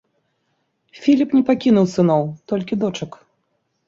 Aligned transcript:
Філіп 1.01 1.35
не 1.37 1.41
пакінуў 1.49 1.85
сыноў, 1.95 2.25
толькі 2.53 2.79
дочак. 2.85 3.11